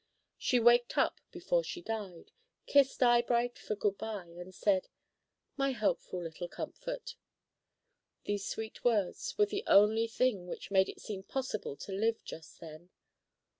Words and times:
She 0.39 0.59
waked 0.59 0.97
up 0.97 1.21
before 1.31 1.63
she 1.63 1.79
died, 1.83 2.31
kissed 2.65 3.03
Eyebright 3.03 3.59
for 3.59 3.75
good 3.75 3.99
by, 3.99 4.23
and 4.25 4.51
said, 4.51 4.87
"My 5.57 5.73
helpful 5.73 6.23
little 6.23 6.47
comfort." 6.47 7.13
These 8.23 8.47
sweet 8.47 8.83
words 8.83 9.37
were 9.37 9.45
the 9.45 9.63
one 9.67 10.07
thing 10.07 10.47
which 10.47 10.71
made 10.71 10.89
it 10.89 10.99
seem 11.01 11.21
possible 11.21 11.75
to 11.75 11.91
live 11.91 12.23
just 12.23 12.59
then. 12.59 12.89